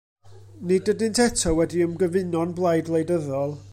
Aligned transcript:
Nid 0.69 0.89
ydynt 0.93 1.21
eto 1.25 1.53
wedi 1.59 1.83
ymgyfuno'n 1.89 2.57
blaid 2.61 2.91
wleidyddol. 2.95 3.55